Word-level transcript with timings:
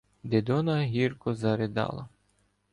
Дидона 0.23 0.81
гірко 0.83 1.33
заридала 1.35 2.07